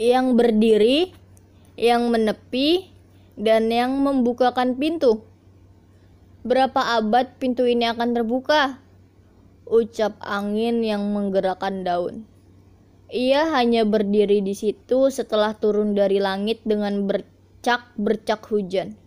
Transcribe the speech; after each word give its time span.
yang 0.00 0.34
berdiri, 0.34 1.14
yang 1.78 2.10
menepi, 2.10 2.90
dan 3.34 3.70
yang 3.70 3.98
membukakan 3.98 4.78
pintu. 4.78 5.22
Berapa 6.44 7.00
abad 7.00 7.40
pintu 7.40 7.64
ini 7.64 7.88
akan 7.88 8.14
terbuka? 8.14 8.78
Ucap 9.64 10.20
angin 10.20 10.84
yang 10.84 11.14
menggerakkan 11.16 11.82
daun. 11.82 12.28
Ia 13.08 13.48
hanya 13.54 13.86
berdiri 13.86 14.44
di 14.44 14.52
situ 14.52 15.08
setelah 15.08 15.56
turun 15.56 15.96
dari 15.96 16.20
langit 16.20 16.60
dengan 16.66 17.06
bercak-bercak 17.06 18.44
hujan 18.50 18.98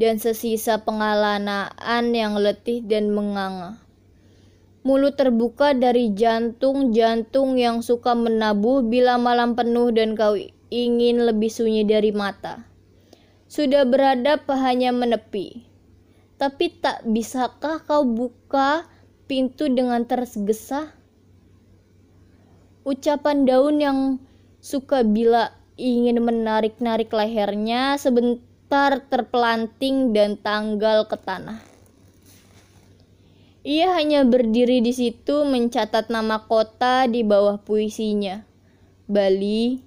dan 0.00 0.16
sesisa 0.16 0.80
pengalanaan 0.80 2.04
yang 2.16 2.38
letih 2.40 2.80
dan 2.86 3.12
menganga. 3.12 3.76
Mulut 4.82 5.14
terbuka 5.14 5.78
dari 5.78 6.10
jantung-jantung 6.10 7.54
yang 7.54 7.86
suka 7.86 8.18
menabuh 8.18 8.82
bila 8.82 9.14
malam 9.14 9.54
penuh 9.54 9.94
dan 9.94 10.18
kau 10.18 10.34
ingin 10.74 11.22
lebih 11.22 11.46
sunyi 11.46 11.86
dari 11.86 12.10
mata. 12.10 12.66
Sudah 13.46 13.86
beradab 13.86 14.42
hanya 14.50 14.90
menepi. 14.90 15.62
Tapi 16.34 16.82
tak 16.82 17.06
bisakah 17.06 17.86
kau 17.86 18.02
buka 18.02 18.90
pintu 19.30 19.70
dengan 19.70 20.02
tergesa? 20.02 20.90
Ucapan 22.82 23.46
daun 23.46 23.78
yang 23.78 23.98
suka 24.58 25.06
bila 25.06 25.54
ingin 25.78 26.18
menarik-narik 26.26 27.14
lehernya 27.14 27.94
sebentar 28.02 28.98
terpelanting 29.06 30.10
dan 30.10 30.34
tanggal 30.42 31.06
ke 31.06 31.14
tanah. 31.22 31.71
Ia 33.62 33.94
hanya 33.94 34.26
berdiri 34.26 34.82
di 34.82 34.90
situ 34.90 35.46
mencatat 35.46 36.10
nama 36.10 36.50
kota 36.50 37.06
di 37.06 37.22
bawah 37.22 37.62
puisinya. 37.62 38.42
Bali 39.06 39.78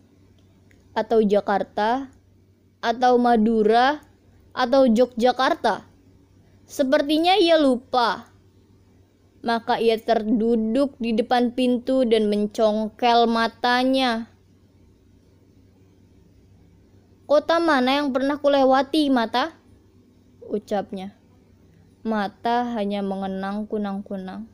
atau 0.96 1.20
Jakarta 1.20 2.08
atau 2.80 3.20
Madura 3.20 4.00
atau 4.56 4.88
Yogyakarta. 4.88 5.84
Sepertinya 6.64 7.36
ia 7.36 7.60
lupa. 7.60 8.32
Maka 9.44 9.78
ia 9.78 10.00
terduduk 10.00 10.96
di 10.96 11.12
depan 11.12 11.52
pintu 11.52 12.08
dan 12.08 12.32
mencongkel 12.32 13.28
matanya. 13.28 14.32
Kota 17.28 17.60
mana 17.60 18.02
yang 18.02 18.16
pernah 18.16 18.40
kulewati, 18.40 19.12
mata? 19.12 19.52
Ucapnya. 20.48 21.25
Mata 22.06 22.70
hanya 22.78 23.02
mengenang 23.02 23.66
kunang-kunang. 23.66 24.46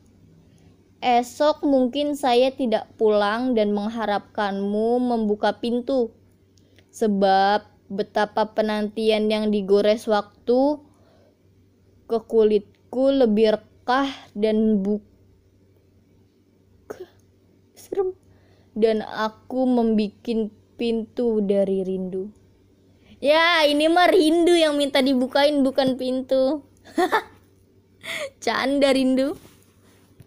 Esok 1.04 1.68
mungkin 1.68 2.16
saya 2.16 2.48
tidak 2.48 2.88
pulang 2.96 3.52
dan 3.52 3.76
mengharapkanmu 3.76 4.96
membuka 4.96 5.60
pintu. 5.60 6.16
Sebab 6.96 7.68
betapa 7.92 8.56
penantian 8.56 9.28
yang 9.28 9.52
digores 9.52 10.08
waktu 10.08 10.80
ke 12.08 12.18
kulitku 12.24 13.12
lebih 13.12 13.60
rekah 13.60 14.08
dan 14.32 14.80
buk 14.80 15.04
serem 17.92 18.16
dan 18.72 19.04
aku 19.04 19.68
membikin 19.68 20.48
pintu 20.80 21.44
dari 21.44 21.84
rindu. 21.84 22.32
Ya, 23.20 23.68
ini 23.68 23.86
mah 23.92 24.08
rindu 24.08 24.56
yang 24.56 24.80
minta 24.80 25.04
dibukain 25.04 25.60
bukan 25.60 26.00
pintu. 26.00 26.64
Canda 28.40 28.90
rindu. 28.94 29.36